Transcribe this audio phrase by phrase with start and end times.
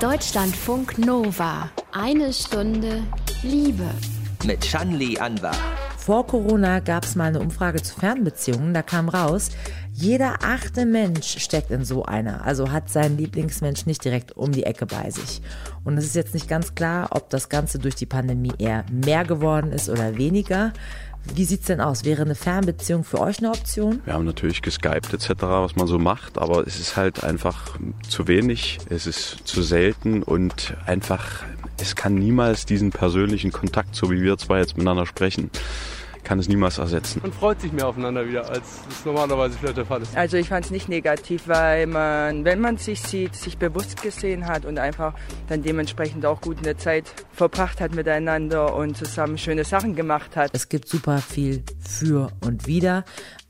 [0.00, 1.70] Deutschlandfunk Nova.
[1.90, 3.02] Eine Stunde
[3.42, 3.88] Liebe.
[4.44, 5.56] Mit Shanli Anwar.
[5.96, 8.74] Vor Corona gab es mal eine Umfrage zu Fernbeziehungen.
[8.74, 9.52] Da kam raus,
[9.94, 14.64] jeder achte Mensch steckt in so einer, also hat seinen Lieblingsmensch nicht direkt um die
[14.64, 15.40] Ecke bei sich.
[15.82, 19.24] Und es ist jetzt nicht ganz klar, ob das Ganze durch die Pandemie eher mehr
[19.24, 20.74] geworden ist oder weniger.
[21.34, 22.04] Wie sieht's denn aus?
[22.04, 24.00] Wäre eine Fernbeziehung für euch eine Option?
[24.04, 28.26] Wir haben natürlich geskypt etc., was man so macht, aber es ist halt einfach zu
[28.28, 31.44] wenig, es ist zu selten und einfach,
[31.80, 35.50] es kann niemals diesen persönlichen Kontakt, so wie wir zwei jetzt miteinander sprechen,
[36.26, 37.20] kann es niemals ersetzen.
[37.22, 40.16] Man freut sich mehr aufeinander wieder, als es normalerweise vielleicht der Fall ist.
[40.16, 44.46] Also ich fand es nicht negativ, weil man, wenn man sich sieht, sich bewusst gesehen
[44.46, 45.14] hat und einfach
[45.48, 50.50] dann dementsprechend auch gut eine Zeit verbracht hat miteinander und zusammen schöne Sachen gemacht hat.
[50.52, 53.04] Es gibt super viel für und wieder.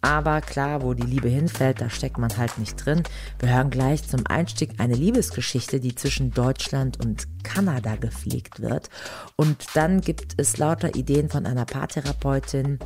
[0.06, 3.02] Aber klar, wo die Liebe hinfällt, da steckt man halt nicht drin.
[3.40, 8.88] Wir hören gleich zum Einstieg eine Liebesgeschichte, die zwischen Deutschland und Kanada gepflegt wird.
[9.34, 12.78] Und dann gibt es lauter Ideen von einer Paartherapeutin,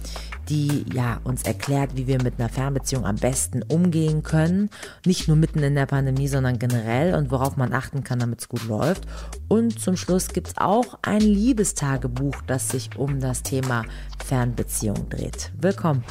[0.48, 4.70] die ja uns erklärt, wie wir mit einer Fernbeziehung am besten umgehen können.
[5.05, 8.48] Nicht nur mitten in der Pandemie, sondern generell und worauf man achten kann, damit es
[8.48, 9.06] gut läuft.
[9.47, 13.84] Und zum Schluss gibt es auch ein Liebestagebuch, das sich um das Thema
[14.25, 15.52] Fernbeziehung dreht.
[15.61, 16.02] Willkommen.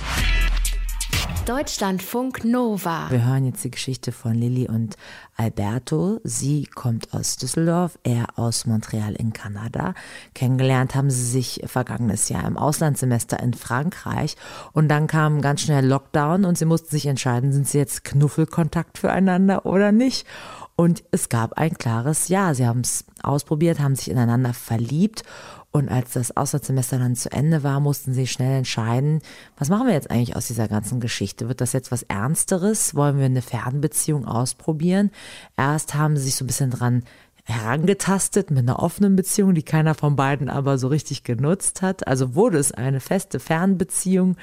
[1.45, 3.09] Deutschlandfunk Nova.
[3.09, 4.95] Wir hören jetzt die Geschichte von Lilly und
[5.35, 6.19] Alberto.
[6.23, 9.93] Sie kommt aus Düsseldorf, er aus Montreal in Kanada.
[10.35, 14.35] Kennengelernt haben sie sich vergangenes Jahr im Auslandssemester in Frankreich
[14.73, 18.97] und dann kam ganz schnell Lockdown und sie mussten sich entscheiden, sind sie jetzt Knuffelkontakt
[18.97, 20.27] füreinander oder nicht.
[20.75, 22.53] Und es gab ein klares Ja.
[22.53, 25.23] Sie haben es ausprobiert, haben sich ineinander verliebt
[25.71, 29.21] und als das Auslandssemester dann zu Ende war, mussten sie schnell entscheiden,
[29.57, 31.47] was machen wir jetzt eigentlich aus dieser ganzen Geschichte?
[31.47, 32.95] Wird das jetzt was Ernsteres?
[32.95, 35.11] Wollen wir eine Fernbeziehung ausprobieren?
[35.57, 37.03] Erst haben sie sich so ein bisschen dran
[37.49, 42.07] herangetastet mit einer offenen Beziehung, die keiner von beiden aber so richtig genutzt hat.
[42.07, 44.37] Also wurde es eine feste Fernbeziehung.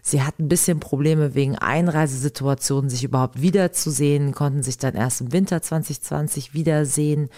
[0.00, 5.32] Sie hatten ein bisschen Probleme wegen Einreisesituationen, sich überhaupt wiederzusehen, konnten sich dann erst im
[5.32, 7.30] Winter 2020 wiedersehen.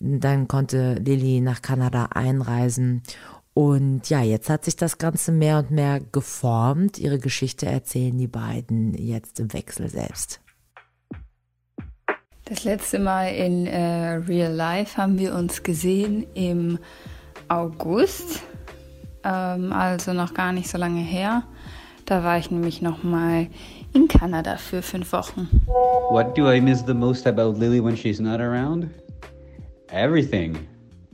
[0.00, 3.02] Dann konnte Lilly nach Kanada einreisen.
[3.52, 6.98] Und ja, jetzt hat sich das Ganze mehr und mehr geformt.
[6.98, 10.40] Ihre Geschichte erzählen die beiden jetzt im Wechsel selbst.
[12.46, 16.78] Das letzte Mal in äh, Real Life haben wir uns gesehen im
[17.48, 18.42] August,
[19.22, 21.44] ähm, also noch gar nicht so lange her.
[22.06, 23.46] Da war ich nämlich noch mal
[23.92, 25.48] in Kanada für fünf Wochen.
[26.10, 28.88] What do I miss the most about Lily when she's not around?
[29.92, 30.56] Everything.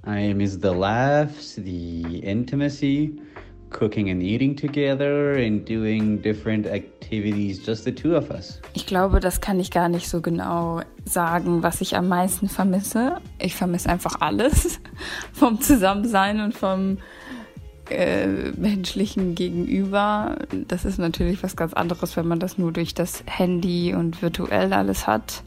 [0.04, 3.19] I miss the laughs, the intimacy,
[3.70, 8.60] cooking and eating together and doing different activities, just the two of us.
[8.75, 13.16] Ich glaube, das kann ich gar nicht so genau sagen, was ich am meisten vermisse.
[13.38, 14.81] Ich vermisse einfach alles
[15.32, 16.98] vom Zusammensein und vom
[17.91, 18.26] äh,
[18.56, 20.37] menschlichen Gegenüber.
[20.69, 24.72] Das ist natürlich was ganz anderes, wenn man das nur durch das Handy und virtuell
[24.72, 25.43] alles hat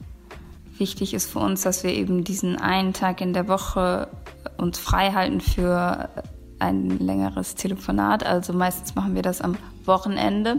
[0.79, 4.07] wichtig ist für uns, dass wir eben diesen einen Tag in der Woche
[4.57, 6.09] uns frei halten für
[6.59, 8.25] ein längeres Telefonat.
[8.25, 10.57] Also meistens machen wir das am Wochenende.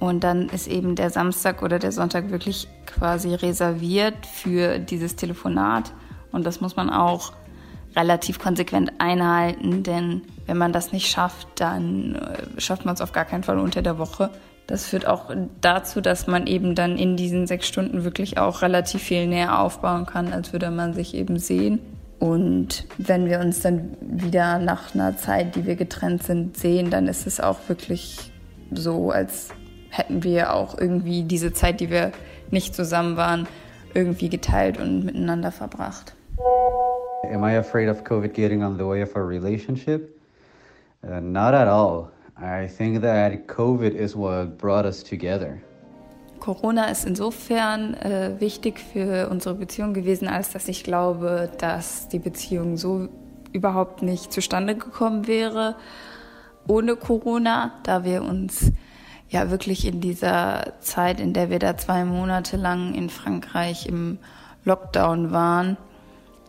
[0.00, 5.92] Und dann ist eben der Samstag oder der Sonntag wirklich quasi reserviert für dieses Telefonat.
[6.32, 7.32] Und das muss man auch
[7.94, 13.12] relativ konsequent einhalten, denn wenn man das nicht schafft, dann äh, schafft man es auf
[13.12, 14.30] gar keinen Fall unter der Woche.
[14.70, 19.02] Das führt auch dazu, dass man eben dann in diesen sechs Stunden wirklich auch relativ
[19.02, 21.80] viel näher aufbauen kann, als würde man sich eben sehen.
[22.20, 27.08] Und wenn wir uns dann wieder nach einer Zeit, die wir getrennt sind, sehen, dann
[27.08, 28.30] ist es auch wirklich
[28.70, 29.48] so, als
[29.88, 32.12] hätten wir auch irgendwie diese Zeit, die wir
[32.52, 33.48] nicht zusammen waren,
[33.92, 36.14] irgendwie geteilt und miteinander verbracht.
[37.32, 40.16] Am I afraid of COVID getting on the way of our relationship?
[41.02, 42.12] Uh, not at all.
[42.42, 45.58] I think that COVID is what brought us together.
[46.38, 52.18] Corona ist insofern äh, wichtig für unsere Beziehung gewesen, als dass ich glaube, dass die
[52.18, 53.08] Beziehung so
[53.52, 55.76] überhaupt nicht zustande gekommen wäre
[56.66, 58.72] ohne Corona, da wir uns
[59.28, 64.18] ja wirklich in dieser Zeit, in der wir da zwei Monate lang in Frankreich im
[64.64, 65.76] Lockdown waren,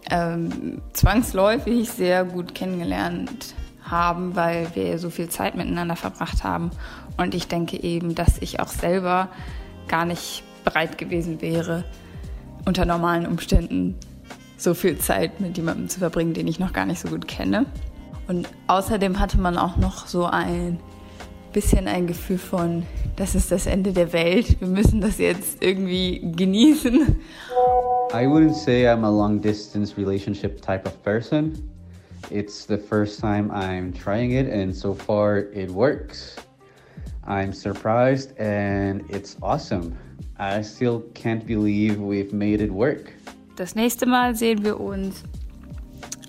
[0.10, 3.56] ähm, zwangsläufig sehr gut kennengelernt
[3.92, 6.72] haben, weil wir so viel Zeit miteinander verbracht haben.
[7.18, 9.30] Und ich denke eben, dass ich auch selber
[9.88, 11.84] gar nicht bereit gewesen wäre,
[12.66, 13.96] unter normalen Umständen
[14.58, 17.66] so viel Zeit mit jemandem zu verbringen, den ich noch gar nicht so gut kenne.
[18.28, 20.80] Und außerdem hatte man auch noch so ein
[21.52, 22.84] bisschen ein Gefühl von,
[23.16, 27.18] das ist das Ende der Welt, wir müssen das jetzt irgendwie genießen.
[28.14, 31.71] I wouldn't say I'm a long distance relationship type of person.
[32.30, 36.36] It's the first time I'm trying it, and so far it works.
[37.28, 39.98] I'm surprised and it's awesome.
[40.40, 43.14] I still can't believe we've made it work.
[43.56, 45.24] Das nächste Mal sehen wir uns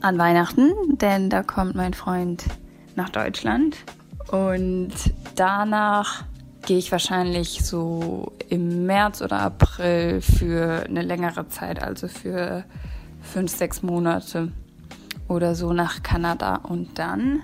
[0.02, 2.44] an Weihnachten, denn da kommt mein Freund
[2.94, 3.76] nach Deutschland.
[4.30, 4.92] Und
[5.34, 6.24] danach
[6.66, 12.64] gehe ich wahrscheinlich so im März oder April für eine längere Zeit, also für
[13.20, 14.52] fünf, sechs Monate
[15.32, 16.56] oder so nach Kanada.
[16.56, 17.42] Und dann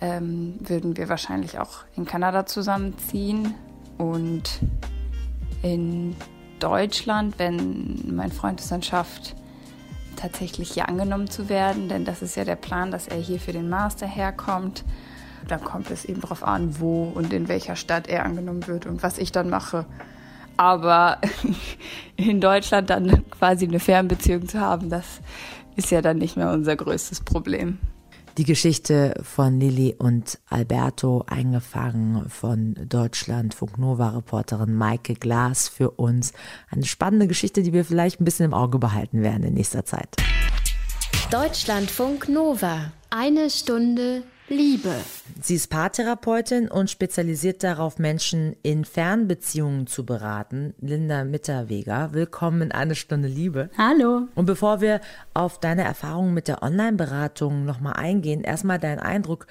[0.00, 3.54] ähm, würden wir wahrscheinlich auch in Kanada zusammenziehen
[3.98, 4.60] und
[5.62, 6.16] in
[6.58, 9.36] Deutschland, wenn mein Freund es dann schafft,
[10.16, 13.52] tatsächlich hier angenommen zu werden, denn das ist ja der Plan, dass er hier für
[13.52, 14.84] den Master herkommt
[15.48, 19.02] dann kommt es eben darauf an, wo und in welcher Stadt er angenommen wird und
[19.02, 19.86] was ich dann mache.
[20.56, 21.18] Aber
[22.16, 25.20] in Deutschland dann quasi eine Fernbeziehung zu haben, das
[25.76, 27.78] ist ja dann nicht mehr unser größtes Problem.
[28.38, 36.34] Die Geschichte von Lilly und Alberto, eingefangen von Deutschland Funknova-Reporterin Maike Glas für uns.
[36.68, 40.16] Eine spannende Geschichte, die wir vielleicht ein bisschen im Auge behalten werden in nächster Zeit.
[41.30, 42.92] Deutschlandfunk Nova.
[43.08, 44.94] Eine Stunde Liebe.
[45.42, 50.72] Sie ist Paartherapeutin und spezialisiert darauf, Menschen in Fernbeziehungen zu beraten.
[50.80, 53.70] Linda Mitterweger, willkommen in eine Stunde Liebe.
[53.76, 54.28] Hallo.
[54.36, 55.00] Und bevor wir
[55.34, 59.48] auf deine Erfahrungen mit der Online-Beratung nochmal eingehen, erstmal dein Eindruck.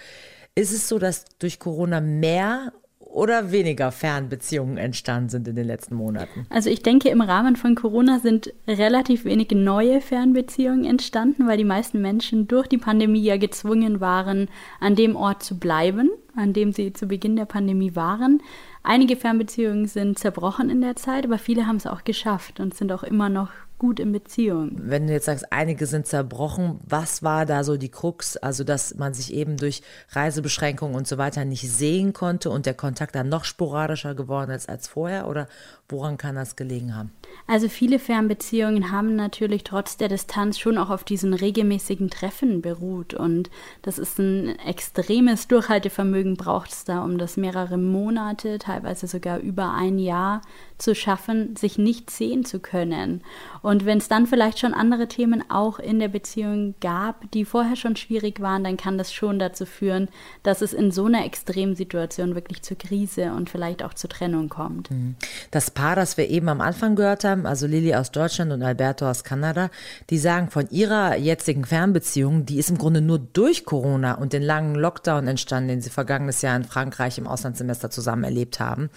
[0.56, 2.72] Ist es so, dass durch Corona mehr
[3.16, 6.46] oder weniger Fernbeziehungen entstanden sind in den letzten Monaten?
[6.50, 11.64] Also ich denke, im Rahmen von Corona sind relativ wenige neue Fernbeziehungen entstanden, weil die
[11.64, 14.50] meisten Menschen durch die Pandemie ja gezwungen waren,
[14.82, 18.42] an dem Ort zu bleiben, an dem sie zu Beginn der Pandemie waren.
[18.84, 22.92] Einige Fernbeziehungen sind zerbrochen in der Zeit, aber viele haben es auch geschafft und sind
[22.92, 24.72] auch immer noch gut in Beziehung.
[24.76, 28.38] Wenn du jetzt sagst, einige sind zerbrochen, was war da so die Krux?
[28.38, 32.74] Also, dass man sich eben durch Reisebeschränkungen und so weiter nicht sehen konnte und der
[32.74, 35.28] Kontakt dann noch sporadischer geworden ist als vorher?
[35.28, 35.48] Oder
[35.90, 37.12] woran kann das gelegen haben?
[37.48, 43.14] Also viele Fernbeziehungen haben natürlich trotz der Distanz schon auch auf diesen regelmäßigen Treffen beruht.
[43.14, 43.50] Und
[43.82, 49.74] das ist ein extremes Durchhaltevermögen braucht es da, um das mehrere Monate, teilweise sogar über
[49.74, 50.42] ein Jahr
[50.78, 53.22] zu schaffen, sich nicht sehen zu können.
[53.62, 57.76] Und wenn es dann vielleicht schon andere Themen auch in der Beziehung gab, die vorher
[57.76, 60.10] schon schwierig waren, dann kann das schon dazu führen,
[60.44, 64.92] dass es in so einer Extremsituation wirklich zur Krise und vielleicht auch zur Trennung kommt.
[64.92, 65.16] Mhm.
[65.52, 69.10] Das Paar, das wir eben am Anfang gehört haben, also Lilly aus Deutschland und Alberto
[69.10, 69.70] aus Kanada,
[70.10, 74.44] die sagen von ihrer jetzigen Fernbeziehung, die ist im Grunde nur durch Corona und den
[74.44, 78.90] langen Lockdown entstanden, den sie vergangenes Jahr in Frankreich im Auslandssemester zusammen erlebt haben.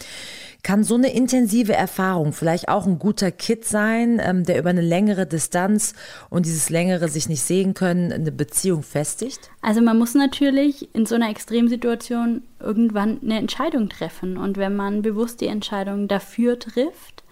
[0.63, 4.81] Kann so eine intensive Erfahrung vielleicht auch ein guter Kit sein, ähm, der über eine
[4.81, 5.95] längere Distanz
[6.31, 9.51] und dieses längere sich nicht sehen können eine Beziehung festigt?
[9.63, 14.37] Also man muss natürlich in so einer Extremsituation irgendwann eine Entscheidung treffen.
[14.37, 17.25] Und wenn man bewusst die Entscheidung dafür trifft,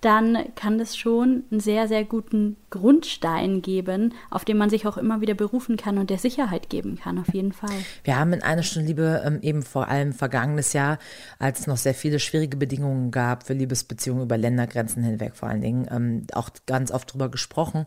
[0.00, 4.96] dann kann das schon einen sehr, sehr guten Grundstein geben, auf den man sich auch
[4.96, 7.70] immer wieder berufen kann und der Sicherheit geben kann, auf jeden Fall.
[8.04, 10.98] Wir haben in einer Stunde Liebe ähm, eben vor allem vergangenes Jahr,
[11.38, 15.60] als es noch sehr viele schwierige Bedingungen gab für Liebesbeziehungen über Ländergrenzen hinweg vor allen
[15.60, 17.86] Dingen, ähm, auch ganz oft drüber gesprochen.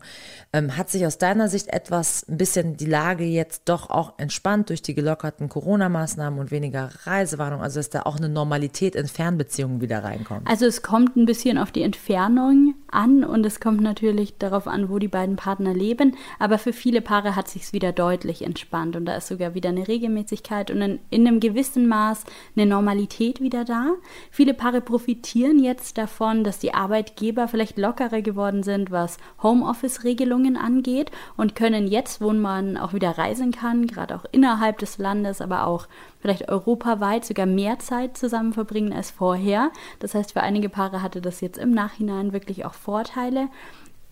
[0.52, 4.70] Ähm, hat sich aus deiner Sicht etwas, ein bisschen die Lage jetzt doch auch entspannt
[4.70, 9.80] durch die gelockerten Corona-Maßnahmen und weniger Reisewarnung, also dass da auch eine Normalität in Fernbeziehungen
[9.80, 10.46] wieder reinkommt?
[10.46, 14.88] Also es kommt ein bisschen auf die Entfernung an und es kommt natürlich darauf an,
[14.88, 16.16] wo die beiden Partner leben.
[16.38, 19.88] Aber für viele Paare hat sich wieder deutlich entspannt und da ist sogar wieder eine
[19.88, 22.24] Regelmäßigkeit und in, in einem gewissen Maß
[22.56, 23.92] eine Normalität wieder da.
[24.30, 31.10] Viele Paare profitieren jetzt davon, dass die Arbeitgeber vielleicht lockerer geworden sind, was Homeoffice-Regelungen angeht
[31.36, 35.66] und können jetzt, wo man auch wieder reisen kann, gerade auch innerhalb des Landes, aber
[35.66, 35.88] auch
[36.24, 39.70] vielleicht europaweit sogar mehr Zeit zusammen verbringen als vorher.
[39.98, 43.48] Das heißt, für einige Paare hatte das jetzt im Nachhinein wirklich auch Vorteile.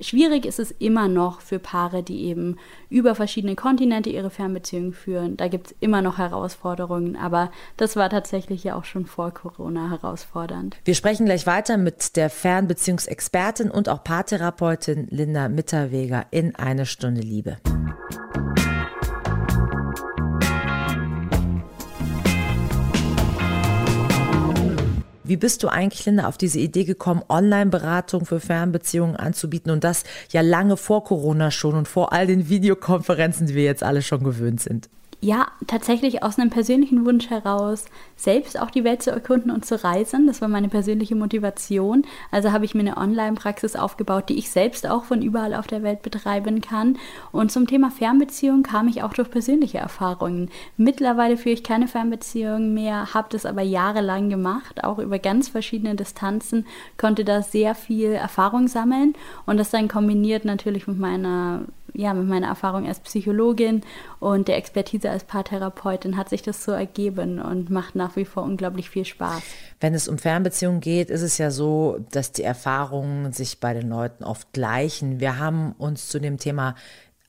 [0.00, 2.56] Schwierig ist es immer noch für Paare, die eben
[2.88, 5.36] über verschiedene Kontinente ihre Fernbeziehungen führen.
[5.36, 9.90] Da gibt es immer noch Herausforderungen, aber das war tatsächlich ja auch schon vor Corona
[9.90, 10.76] herausfordernd.
[10.84, 17.20] Wir sprechen gleich weiter mit der Fernbeziehungsexpertin und auch Paartherapeutin Linda Mitterweger in eine Stunde
[17.20, 17.58] Liebe.
[25.32, 30.04] Wie bist du eigentlich, Linda, auf diese Idee gekommen, Online-Beratung für Fernbeziehungen anzubieten und das
[30.30, 34.24] ja lange vor Corona schon und vor all den Videokonferenzen, die wir jetzt alle schon
[34.24, 34.90] gewöhnt sind?
[35.24, 37.84] Ja, tatsächlich aus einem persönlichen Wunsch heraus,
[38.16, 40.26] selbst auch die Welt zu erkunden und zu reisen.
[40.26, 42.04] Das war meine persönliche Motivation.
[42.32, 45.84] Also habe ich mir eine Online-Praxis aufgebaut, die ich selbst auch von überall auf der
[45.84, 46.98] Welt betreiben kann.
[47.30, 50.50] Und zum Thema Fernbeziehung kam ich auch durch persönliche Erfahrungen.
[50.76, 55.94] Mittlerweile führe ich keine Fernbeziehung mehr, habe das aber jahrelang gemacht, auch über ganz verschiedene
[55.94, 59.14] Distanzen, konnte da sehr viel Erfahrung sammeln
[59.46, 61.62] und das dann kombiniert natürlich mit meiner
[61.94, 63.82] ja, mit meiner Erfahrung als Psychologin
[64.20, 68.42] und der Expertise als Paartherapeutin hat sich das so ergeben und macht nach wie vor
[68.42, 69.42] unglaublich viel Spaß.
[69.80, 73.88] Wenn es um Fernbeziehungen geht, ist es ja so, dass die Erfahrungen sich bei den
[73.88, 75.20] Leuten oft gleichen.
[75.20, 76.74] Wir haben uns zu dem Thema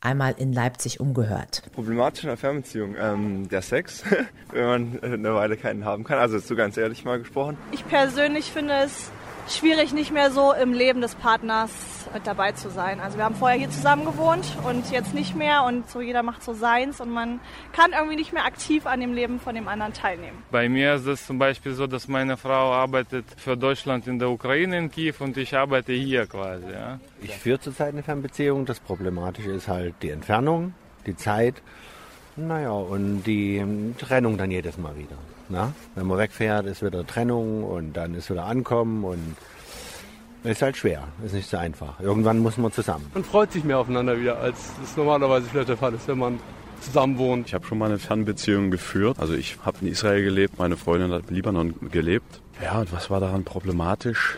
[0.04, 1.64] einmal in Leipzig umgehört.
[1.74, 4.04] Problematisch in der Fernbeziehung, ähm, der Sex,
[4.52, 6.20] wenn man eine Weile keinen haben kann.
[6.20, 7.58] Also so ganz ehrlich mal gesprochen.
[7.72, 9.12] Ich persönlich finde es
[9.48, 11.72] schwierig, nicht mehr so im Leben des Partners
[12.14, 13.00] mit dabei zu sein.
[13.00, 16.44] Also wir haben vorher hier zusammen gewohnt und jetzt nicht mehr und so jeder macht
[16.44, 17.40] so seins und man
[17.72, 20.44] kann irgendwie nicht mehr aktiv an dem Leben von dem anderen teilnehmen.
[20.52, 24.30] Bei mir ist es zum Beispiel so, dass meine Frau arbeitet für Deutschland in der
[24.30, 26.72] Ukraine in Kiew und ich arbeite hier quasi.
[26.72, 27.00] Ja.
[27.22, 28.66] Ich führe zurzeit eine Fernbeziehung.
[28.66, 30.74] Das Problematische ist halt die Entfernung,
[31.06, 31.56] die Zeit.
[32.36, 33.64] Naja, und die
[34.00, 35.18] Trennung dann jedes Mal wieder.
[35.50, 35.74] Na?
[35.96, 39.36] Wenn man wegfährt, ist wieder Trennung und dann ist wieder Ankommen und
[40.44, 42.00] ist halt schwer, ist nicht so einfach.
[42.00, 43.10] Irgendwann muss man zusammen.
[43.14, 46.40] Man freut sich mehr aufeinander wieder, als es normalerweise vielleicht der Fall ist, wenn man
[46.82, 47.48] zusammen wohnt.
[47.48, 49.20] Ich habe schon mal eine Fernbeziehung geführt.
[49.20, 52.42] Also ich habe in Israel gelebt, meine Freundin hat im Libanon gelebt.
[52.62, 54.38] Ja, und was war daran problematisch?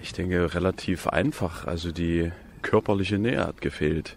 [0.00, 1.66] Ich denke relativ einfach.
[1.66, 2.32] Also die
[2.62, 4.16] körperliche Nähe hat gefehlt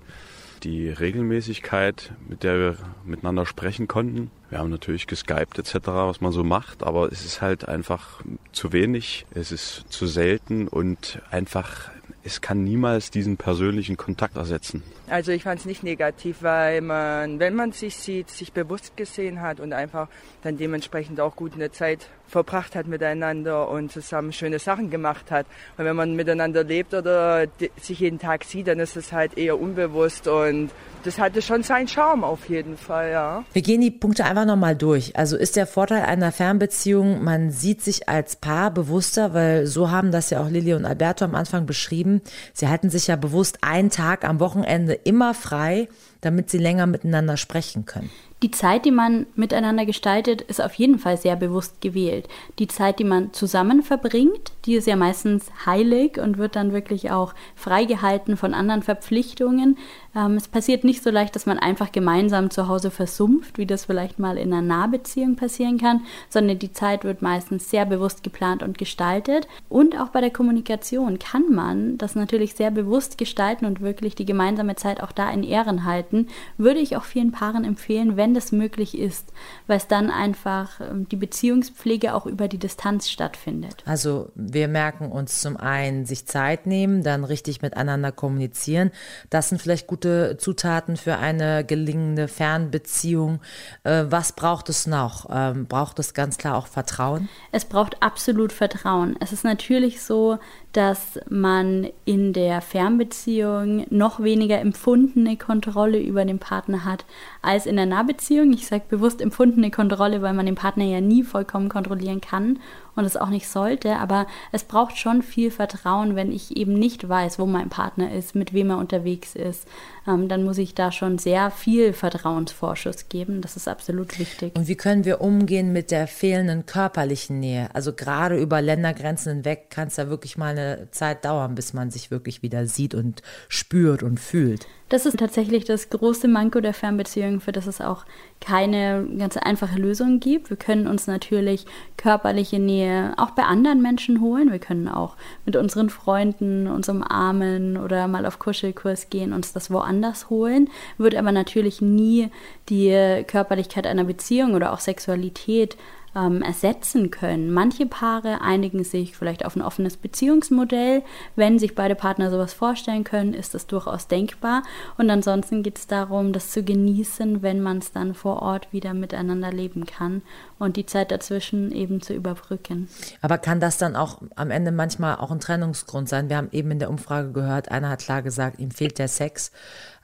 [0.63, 4.31] die Regelmäßigkeit, mit der wir miteinander sprechen konnten.
[4.49, 8.21] Wir haben natürlich geskypt etc., was man so macht, aber es ist halt einfach
[8.53, 11.89] zu wenig, es ist zu selten und einfach,
[12.23, 14.83] es kann niemals diesen persönlichen Kontakt ersetzen.
[15.09, 19.41] Also ich fand es nicht negativ, weil man, wenn man sich sieht, sich bewusst gesehen
[19.41, 20.07] hat und einfach
[20.43, 25.45] dann dementsprechend auch gut eine Zeit verbracht hat miteinander und zusammen schöne Sachen gemacht hat.
[25.77, 27.47] Und wenn man miteinander lebt oder
[27.79, 30.71] sich jeden Tag sieht, dann ist es halt eher unbewusst und
[31.07, 33.45] das hatte schon seinen Charme auf jeden Fall, ja.
[33.53, 35.15] Wir gehen die Punkte einfach nochmal durch.
[35.15, 40.11] Also ist der Vorteil einer Fernbeziehung, man sieht sich als Paar bewusster, weil so haben
[40.11, 42.21] das ja auch Lilly und Alberto am Anfang beschrieben.
[42.53, 45.87] Sie halten sich ja bewusst einen Tag am Wochenende immer frei,
[46.19, 48.09] damit sie länger miteinander sprechen können.
[48.43, 52.27] Die Zeit, die man miteinander gestaltet, ist auf jeden Fall sehr bewusst gewählt.
[52.59, 57.09] Die Zeit, die man zusammen verbringt, die ist ja meistens heilig und wird dann wirklich
[57.09, 59.77] auch freigehalten von anderen Verpflichtungen.
[60.17, 63.85] Ähm, es passiert nicht so leicht, dass man einfach gemeinsam zu Hause versumpft, wie das
[63.85, 68.63] vielleicht mal in einer Nahbeziehung passieren kann, sondern die Zeit wird meistens sehr bewusst geplant
[68.63, 69.47] und gestaltet.
[69.69, 74.25] Und auch bei der Kommunikation kann man das natürlich sehr bewusst gestalten und wirklich die
[74.25, 76.27] gemeinsame Zeit auch da in Ehren halten.
[76.57, 79.31] Würde ich auch vielen Paaren empfehlen, wenn das möglich ist,
[79.67, 83.83] weil es dann einfach ähm, die Beziehungspflege auch über die Distanz stattfindet.
[83.85, 88.89] Also wir merken uns zum einen sich Zeit nehmen, dann richtig miteinander kommunizieren.
[89.29, 93.41] Das sind vielleicht gute gute Zutaten für eine gelingende Fernbeziehung.
[93.83, 95.27] Äh, was braucht es noch?
[95.29, 97.27] Ähm, braucht es ganz klar auch Vertrauen?
[97.51, 99.17] Es braucht absolut Vertrauen.
[99.19, 100.37] Es ist natürlich so,
[100.71, 107.05] dass man in der Fernbeziehung noch weniger empfundene Kontrolle über den Partner hat
[107.41, 108.53] als in der Nahbeziehung.
[108.53, 112.59] Ich sage bewusst empfundene Kontrolle, weil man den Partner ja nie vollkommen kontrollieren kann
[112.95, 113.95] und es auch nicht sollte.
[113.95, 118.35] Aber es braucht schon viel Vertrauen, wenn ich eben nicht weiß, wo mein Partner ist,
[118.35, 119.67] mit wem er unterwegs ist.
[120.07, 123.41] Ähm, dann muss ich da schon sehr viel Vertrauensvorschuss geben.
[123.41, 124.55] Das ist absolut wichtig.
[124.55, 127.69] Und wie können wir umgehen mit der fehlenden körperlichen Nähe?
[127.73, 131.91] Also gerade über Ländergrenzen hinweg kann es ja wirklich mal eine Zeit dauern, bis man
[131.91, 134.65] sich wirklich wieder sieht und spürt und fühlt.
[134.89, 138.05] Das ist tatsächlich das große Manko der Fernbeziehung, für das es auch
[138.39, 140.49] keine ganz einfache Lösung gibt.
[140.49, 141.65] Wir können uns natürlich
[141.97, 144.49] körperliche Nähe auch bei anderen Menschen holen.
[144.49, 149.69] Wir können auch mit unseren Freunden uns umarmen oder mal auf Kuschelkurs gehen, uns das
[149.69, 149.96] woanders
[150.29, 150.69] holen.
[150.97, 152.29] Wird aber natürlich nie
[152.69, 155.77] die Körperlichkeit einer Beziehung oder auch Sexualität
[156.17, 157.51] ähm, ersetzen können.
[157.51, 161.03] Manche Paare einigen sich vielleicht auf ein offenes Beziehungsmodell.
[161.35, 164.63] Wenn sich beide Partner sowas vorstellen können, ist das durchaus denkbar.
[164.97, 168.93] Und ansonsten geht es darum, das zu genießen, wenn man es dann vor Ort wieder
[168.93, 170.21] miteinander leben kann
[170.59, 172.87] und die Zeit dazwischen eben zu überbrücken.
[173.21, 176.29] Aber kann das dann auch am Ende manchmal auch ein Trennungsgrund sein?
[176.29, 179.51] Wir haben eben in der Umfrage gehört, einer hat klar gesagt, ihm fehlt der Sex.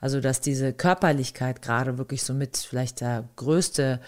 [0.00, 4.00] Also dass diese Körperlichkeit gerade wirklich somit vielleicht der größte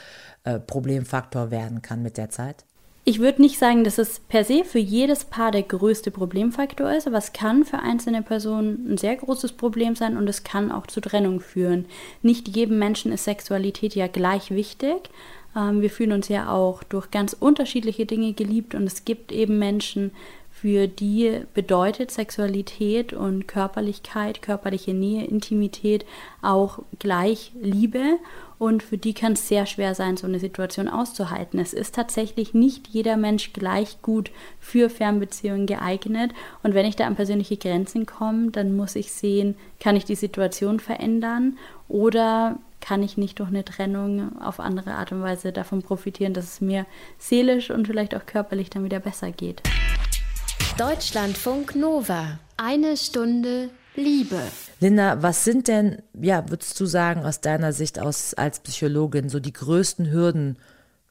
[0.44, 2.64] äh, Problemfaktor werden kann mit der Zeit?
[3.08, 7.06] Ich würde nicht sagen, dass es per se für jedes Paar der größte Problemfaktor ist,
[7.06, 10.88] aber es kann für einzelne Personen ein sehr großes Problem sein und es kann auch
[10.88, 11.86] zu Trennung führen.
[12.22, 15.08] Nicht jedem Menschen ist Sexualität ja gleich wichtig.
[15.56, 19.58] Ähm, wir fühlen uns ja auch durch ganz unterschiedliche Dinge geliebt und es gibt eben
[19.58, 20.12] Menschen,
[20.58, 26.06] für die bedeutet Sexualität und Körperlichkeit, körperliche Nähe, Intimität
[26.40, 28.16] auch gleich Liebe.
[28.58, 31.60] Und für die kann es sehr schwer sein, so eine Situation auszuhalten.
[31.60, 36.32] Es ist tatsächlich nicht jeder Mensch gleich gut für Fernbeziehungen geeignet.
[36.62, 40.14] Und wenn ich da an persönliche Grenzen komme, dann muss ich sehen, kann ich die
[40.14, 45.82] Situation verändern oder kann ich nicht durch eine Trennung auf andere Art und Weise davon
[45.82, 46.86] profitieren, dass es mir
[47.18, 49.60] seelisch und vielleicht auch körperlich dann wieder besser geht.
[50.78, 52.38] Deutschlandfunk Nova.
[52.56, 54.40] Eine Stunde Liebe.
[54.78, 59.40] Linda, was sind denn, ja, würdest du sagen, aus deiner Sicht aus, als Psychologin, so
[59.40, 60.56] die größten Hürden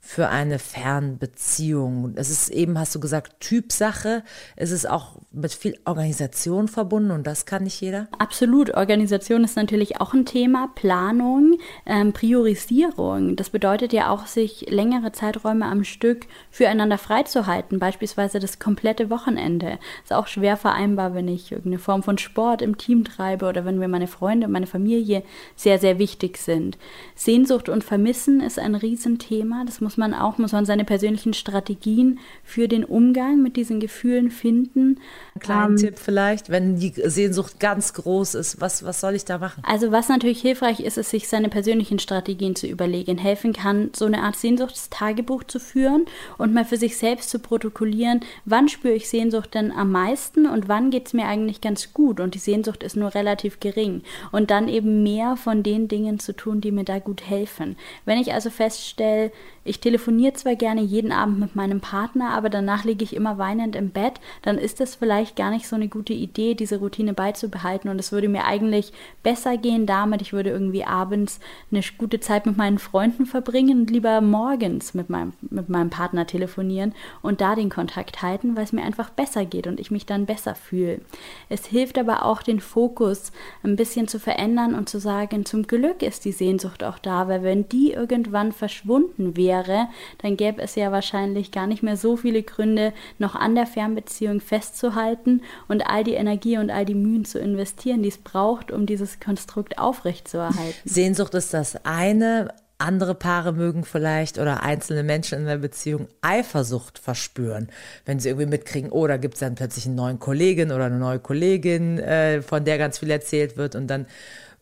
[0.06, 2.14] für eine Fernbeziehung?
[2.16, 4.24] Es ist eben, hast du gesagt, Typsache.
[4.56, 8.08] Es ist auch mit viel Organisation verbunden und das kann nicht jeder?
[8.20, 8.76] Absolut.
[8.76, 10.70] Organisation ist natürlich auch ein Thema.
[10.76, 11.58] Planung,
[11.88, 13.36] ähm, Priorisierung.
[13.36, 17.80] Das bedeutet ja auch, sich längere Zeiträume am Stück füreinander freizuhalten.
[17.80, 19.80] Beispielsweise das komplette Wochenende.
[20.04, 23.80] Ist auch schwer vereinbar, wenn ich irgendeine Form von Sport im Team treibe oder wenn
[23.80, 25.24] mir meine Freunde und meine Familie
[25.56, 26.78] sehr, sehr wichtig sind.
[27.16, 29.64] Sehnsucht und Vermissen ist ein Riesenthema.
[29.66, 33.80] Das muss muss man auch, muss man seine persönlichen Strategien für den Umgang mit diesen
[33.80, 35.00] Gefühlen finden.
[35.36, 39.24] Ein kleinen ähm, Tipp vielleicht, wenn die Sehnsucht ganz groß ist, was, was soll ich
[39.24, 39.64] da machen?
[39.66, 43.18] Also was natürlich hilfreich ist, ist, sich seine persönlichen Strategien zu überlegen.
[43.18, 46.06] Helfen kann, so eine Art Sehnsuchtstagebuch zu führen
[46.38, 50.68] und mal für sich selbst zu protokollieren, wann spüre ich Sehnsucht denn am meisten und
[50.68, 54.02] wann geht es mir eigentlich ganz gut und die Sehnsucht ist nur relativ gering.
[54.34, 57.78] Und dann eben mehr von den Dingen zu tun, die mir da gut helfen.
[58.04, 59.32] Wenn ich also feststelle,
[59.64, 63.76] ich telefoniere zwar gerne jeden Abend mit meinem Partner, aber danach liege ich immer weinend
[63.76, 67.92] im Bett, dann ist es vielleicht gar nicht so eine gute Idee, diese Routine beizubehalten.
[67.92, 71.40] Und es würde mir eigentlich besser gehen damit, ich würde irgendwie abends
[71.72, 76.26] eine gute Zeit mit meinen Freunden verbringen und lieber morgens mit meinem, mit meinem Partner
[76.26, 80.08] telefonieren und da den Kontakt halten, weil es mir einfach besser geht und ich mich
[80.08, 81.02] dann besser fühle.
[81.48, 86.02] Es hilft aber auch, den Fokus ein bisschen zu verändern und zu sagen, zum Glück
[86.02, 89.88] ist die Sehnsucht auch da, weil wenn die irgendwann verschwunden wäre, wäre,
[90.20, 94.42] dann gäbe es ja wahrscheinlich gar nicht mehr so viele Gründe, noch an der Fernbeziehung
[94.42, 98.86] festzuhalten und all die Energie und all die Mühen zu investieren, die es braucht, um
[98.86, 100.76] dieses Konstrukt aufrechtzuerhalten.
[100.86, 102.54] Sehnsucht ist das eine.
[102.78, 107.70] Andere Paare mögen vielleicht oder einzelne Menschen in der Beziehung Eifersucht verspüren,
[108.06, 111.00] wenn sie irgendwie mitkriegen, oh, da gibt es dann plötzlich einen neuen Kollegen oder eine
[111.00, 114.08] neue Kollegin, äh, von der ganz viel erzählt wird und dann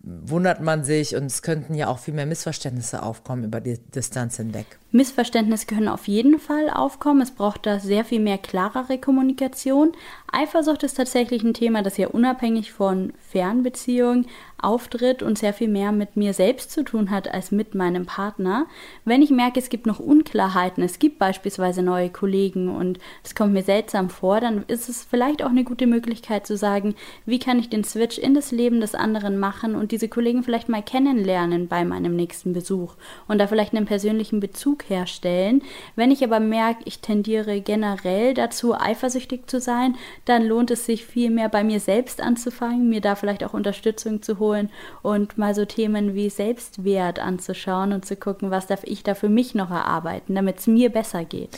[0.04, 4.38] wundert man sich und es könnten ja auch viel mehr Missverständnisse aufkommen über die Distanz
[4.38, 4.78] hinweg.
[4.94, 7.22] Missverständnisse können auf jeden Fall aufkommen.
[7.22, 9.92] Es braucht da sehr viel mehr klarere Kommunikation.
[10.32, 14.28] Eifersucht ist tatsächlich ein Thema, das ja unabhängig von Fernbeziehungen
[14.64, 18.66] auftritt und sehr viel mehr mit mir selbst zu tun hat als mit meinem Partner.
[19.04, 23.54] Wenn ich merke, es gibt noch Unklarheiten, es gibt beispielsweise neue Kollegen und es kommt
[23.54, 27.60] mir seltsam vor, dann ist es vielleicht auch eine gute Möglichkeit zu sagen, wie kann
[27.60, 31.68] ich den Switch in das Leben des anderen machen und diese Kollegen vielleicht mal kennenlernen
[31.68, 32.96] bei meinem nächsten Besuch
[33.28, 35.62] und da vielleicht einen persönlichen Bezug herstellen.
[35.96, 41.06] Wenn ich aber merke, ich tendiere generell dazu, eifersüchtig zu sein, dann lohnt es sich
[41.06, 44.70] viel mehr bei mir selbst anzufangen, mir da vielleicht auch Unterstützung zu holen
[45.02, 49.30] und mal so Themen wie Selbstwert anzuschauen und zu gucken, was darf ich da für
[49.30, 51.58] mich noch erarbeiten, damit es mir besser geht.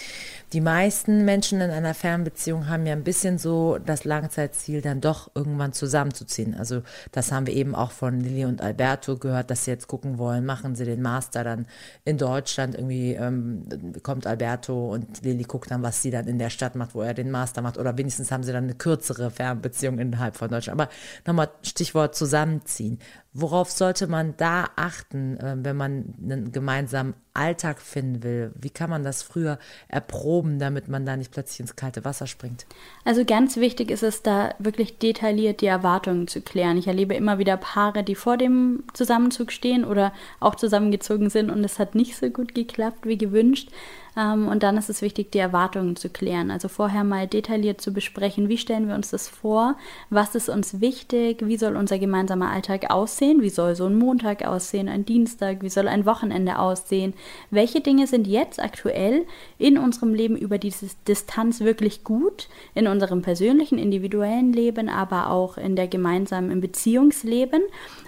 [0.55, 5.29] Die meisten Menschen in einer Fernbeziehung haben ja ein bisschen so das Langzeitziel, dann doch
[5.35, 6.55] irgendwann zusammenzuziehen.
[6.55, 10.17] Also das haben wir eben auch von Lilly und Alberto gehört, dass sie jetzt gucken
[10.17, 11.65] wollen, machen sie den Master dann
[12.05, 12.75] in Deutschland.
[12.75, 13.63] Irgendwie ähm,
[14.01, 17.13] kommt Alberto und Lilly guckt dann, was sie dann in der Stadt macht, wo er
[17.13, 17.77] den Master macht.
[17.77, 20.79] Oder wenigstens haben sie dann eine kürzere Fernbeziehung innerhalb von Deutschland.
[20.79, 20.89] Aber
[21.25, 22.99] nochmal Stichwort zusammenziehen.
[23.37, 28.53] Worauf sollte man da achten, äh, wenn man einen gemeinsamen Alltag finden will?
[28.55, 32.65] Wie kann man das früher erproben, damit man da nicht plötzlich ins kalte Wasser springt?
[33.03, 36.77] Also ganz wichtig ist es da wirklich detailliert die Erwartungen zu klären.
[36.77, 41.61] Ich erlebe immer wieder Paare, die vor dem Zusammenzug stehen oder auch zusammengezogen sind und
[41.65, 43.69] es hat nicht so gut geklappt wie gewünscht.
[44.17, 46.51] Ähm, und dann ist es wichtig, die Erwartungen zu klären.
[46.51, 49.75] Also vorher mal detailliert zu besprechen, wie stellen wir uns das vor,
[50.09, 54.45] was ist uns wichtig, wie soll unser gemeinsamer Alltag aussehen, wie soll so ein Montag
[54.45, 57.13] aussehen, ein Dienstag, wie soll ein Wochenende aussehen,
[57.51, 59.25] welche Dinge sind jetzt aktuell
[59.57, 65.57] in unserem Leben über diese Distanz wirklich gut, in unserem persönlichen, individuellen Leben, aber auch
[65.57, 67.61] in der gemeinsamen im Beziehungsleben?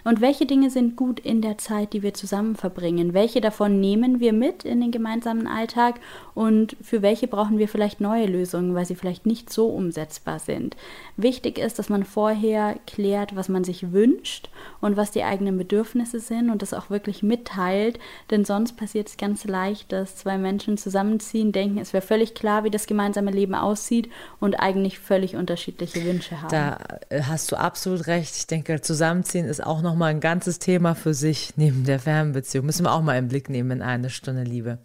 [0.03, 4.19] Und welche Dinge sind gut in der Zeit, die wir zusammen verbringen, welche davon nehmen
[4.21, 5.96] wir mit in den gemeinsamen Alltag
[6.35, 10.75] und für welche brauchen wir vielleicht neue Lösungen, weil sie vielleicht nicht so umsetzbar sind.
[11.15, 14.49] Wichtig ist, dass man vorher klärt, was man sich wünscht
[14.81, 19.17] und was die eigenen Bedürfnisse sind und das auch wirklich mitteilt, denn sonst passiert es
[19.17, 23.55] ganz leicht, dass zwei Menschen zusammenziehen, denken, es wäre völlig klar, wie das gemeinsame Leben
[23.55, 26.49] aussieht und eigentlich völlig unterschiedliche Wünsche haben.
[26.49, 26.77] Da
[27.09, 28.35] äh, hast du absolut recht.
[28.35, 32.65] Ich denke, zusammenziehen ist auch nochmal ein ganzes Thema für sich neben der Fernbeziehung.
[32.65, 34.79] Müssen wir auch mal im Blick nehmen in eine Stunde Liebe.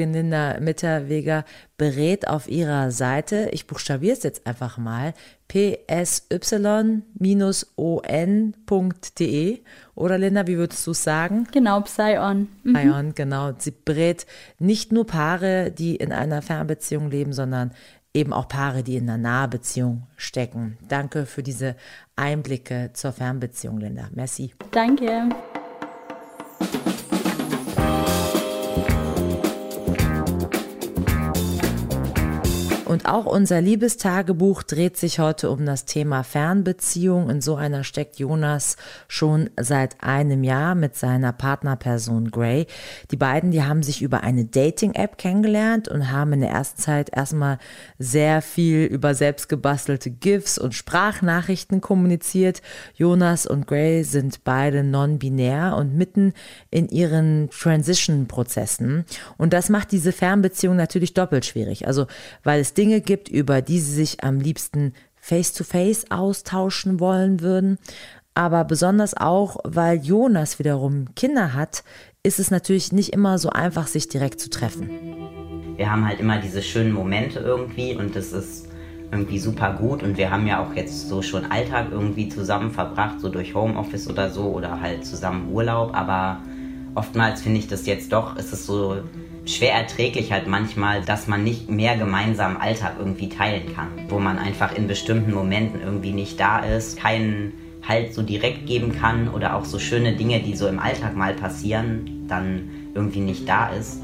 [0.00, 1.44] Psychologin Linda Mitterweger
[1.76, 5.12] berät auf ihrer Seite, ich buchstabiere es jetzt einfach mal,
[5.48, 5.98] psy-on.de.
[9.94, 11.46] Oder Linda, wie würdest du es sagen?
[11.52, 12.48] Genau, Psyon.
[12.62, 12.74] Mhm.
[12.74, 13.52] Psyon, genau.
[13.58, 14.26] Sie berät
[14.58, 17.72] nicht nur Paare, die in einer Fernbeziehung leben, sondern
[18.14, 20.78] eben auch Paare, die in einer Nahbeziehung stecken.
[20.88, 21.76] Danke für diese
[22.16, 24.08] Einblicke zur Fernbeziehung, Linda.
[24.14, 24.52] Merci.
[24.70, 25.28] Danke.
[32.90, 37.30] Und auch unser Liebestagebuch dreht sich heute um das Thema Fernbeziehung.
[37.30, 38.76] In so einer steckt Jonas
[39.06, 42.66] schon seit einem Jahr mit seiner Partnerperson Gray.
[43.12, 47.16] Die beiden, die haben sich über eine Dating-App kennengelernt und haben in der ersten Zeit
[47.16, 47.58] erstmal
[48.00, 52.60] sehr viel über selbstgebastelte GIFs und Sprachnachrichten kommuniziert.
[52.96, 56.32] Jonas und Gray sind beide non-binär und mitten
[56.72, 59.04] in ihren Transition-Prozessen.
[59.38, 61.86] Und das macht diese Fernbeziehung natürlich doppelt schwierig.
[61.86, 62.08] Also,
[62.42, 67.76] weil es Dinge gibt, über die sie sich am liebsten face-to-face -face austauschen wollen würden.
[68.32, 71.84] Aber besonders auch, weil Jonas wiederum Kinder hat,
[72.22, 74.88] ist es natürlich nicht immer so einfach, sich direkt zu treffen.
[75.76, 78.68] Wir haben halt immer diese schönen Momente irgendwie und das ist
[79.12, 83.20] irgendwie super gut und wir haben ja auch jetzt so schon Alltag irgendwie zusammen verbracht,
[83.20, 86.40] so durch Homeoffice oder so oder halt zusammen Urlaub, aber
[86.94, 89.02] oftmals finde ich das jetzt doch, ist es so
[89.56, 93.88] schwer erträglich halt manchmal, dass man nicht mehr gemeinsam Alltag irgendwie teilen kann.
[94.08, 97.52] Wo man einfach in bestimmten Momenten irgendwie nicht da ist, keinen
[97.86, 101.32] Halt so direkt geben kann oder auch so schöne Dinge, die so im Alltag mal
[101.32, 104.02] passieren, dann irgendwie nicht da ist.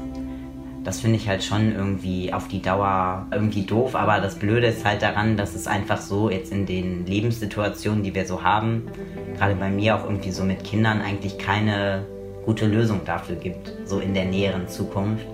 [0.83, 4.85] Das finde ich halt schon irgendwie auf die Dauer irgendwie doof, aber das Blöde ist
[4.85, 8.83] halt daran, dass es einfach so jetzt in den Lebenssituationen, die wir so haben,
[9.37, 12.05] gerade bei mir auch irgendwie so mit Kindern eigentlich keine
[12.45, 15.27] gute Lösung dafür gibt, so in der näheren Zukunft.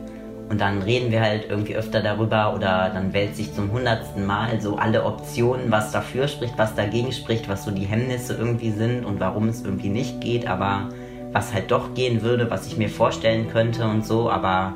[0.54, 4.62] Und dann reden wir halt irgendwie öfter darüber oder dann wählt sich zum hundertsten Mal
[4.62, 9.04] so alle Optionen, was dafür spricht, was dagegen spricht, was so die Hemmnisse irgendwie sind
[9.04, 10.90] und warum es irgendwie nicht geht, aber
[11.32, 14.76] was halt doch gehen würde, was ich mir vorstellen könnte und so, aber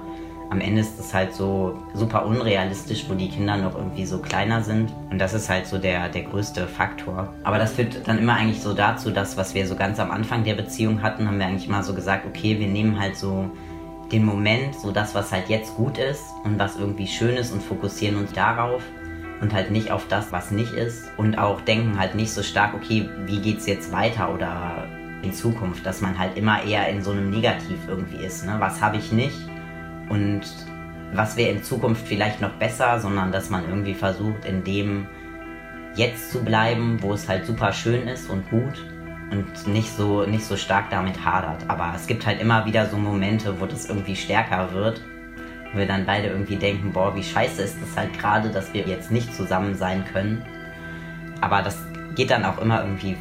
[0.50, 4.64] am Ende ist es halt so super unrealistisch, wo die Kinder noch irgendwie so kleiner
[4.64, 4.92] sind.
[5.12, 7.34] Und das ist halt so der, der größte Faktor.
[7.44, 10.44] Aber das führt dann immer eigentlich so dazu, dass was wir so ganz am Anfang
[10.44, 13.52] der Beziehung hatten, haben wir eigentlich mal so gesagt, okay, wir nehmen halt so
[14.12, 17.62] den Moment, so das, was halt jetzt gut ist und was irgendwie schön ist und
[17.62, 18.82] fokussieren uns darauf
[19.42, 21.10] und halt nicht auf das, was nicht ist.
[21.18, 24.88] Und auch denken halt nicht so stark, okay, wie geht's jetzt weiter oder
[25.24, 28.46] in Zukunft, dass man halt immer eher in so einem Negativ irgendwie ist.
[28.46, 28.56] Ne?
[28.60, 29.38] Was habe ich nicht?
[30.10, 30.42] und
[31.14, 35.08] was wäre in Zukunft vielleicht noch besser, sondern dass man irgendwie versucht, in dem
[35.96, 38.86] jetzt zu bleiben, wo es halt super schön ist und gut
[39.32, 41.66] und nicht so, nicht so stark damit hadert.
[41.68, 45.02] Aber es gibt halt immer wieder so Momente, wo das irgendwie stärker wird,
[45.72, 48.84] wo wir dann beide irgendwie denken, boah, wie scheiße ist das halt gerade, dass wir
[48.84, 50.44] jetzt nicht zusammen sein können.
[51.42, 51.78] Aber das
[52.16, 53.18] geht dann auch immer irgendwie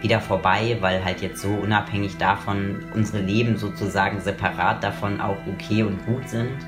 [0.00, 5.82] wieder vorbei, weil halt jetzt so unabhängig davon unsere Leben sozusagen separat davon auch okay
[5.82, 6.58] und gut sind.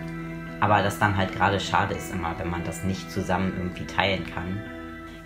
[0.61, 4.25] Aber das dann halt gerade schade ist immer, wenn man das nicht zusammen irgendwie teilen
[4.33, 4.63] kann.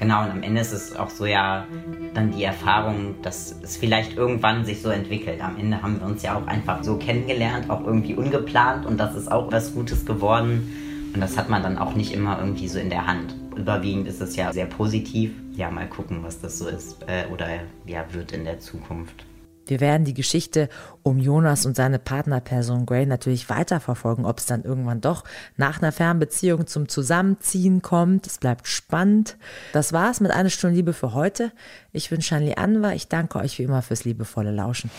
[0.01, 1.67] Genau, und am Ende ist es auch so ja
[2.15, 5.41] dann die Erfahrung, dass es vielleicht irgendwann sich so entwickelt.
[5.41, 9.15] Am Ende haben wir uns ja auch einfach so kennengelernt, auch irgendwie ungeplant und das
[9.15, 11.11] ist auch was Gutes geworden.
[11.15, 14.21] Und das hat man dann auch nicht immer irgendwie so in der Hand überwiegend ist
[14.21, 15.33] es ja sehr positiv.
[15.55, 17.47] Ja, mal gucken, was das so ist äh, oder
[17.87, 19.27] ja, wird in der Zukunft.
[19.71, 20.69] Wir werden die Geschichte
[21.05, 25.23] um Jonas und seine Partnerperson Gray natürlich weiterverfolgen, ob es dann irgendwann doch
[25.57, 28.27] nach einer Fernbeziehung zum Zusammenziehen kommt.
[28.27, 29.37] Es bleibt spannend.
[29.73, 31.53] Das war's mit einer Stunde Liebe für heute.
[31.93, 32.95] Ich bin Shanli Anwar.
[32.95, 34.91] Ich danke euch wie immer fürs liebevolle Lauschen.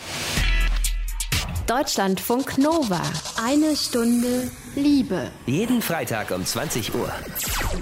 [1.66, 3.02] Deutschlandfunk Nova.
[3.44, 5.30] Eine Stunde Liebe.
[5.46, 7.12] Jeden Freitag um 20 Uhr.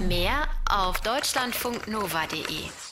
[0.08, 2.89] Mehr auf deutschlandfunknova.de.